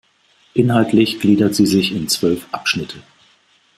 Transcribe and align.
Inhaltlich 0.55 1.19
gliedert 1.19 1.53
sie 1.53 1.67
sich 1.67 1.91
in 1.91 2.07
zwölf 2.09 2.47
Abschnitte. 2.51 3.03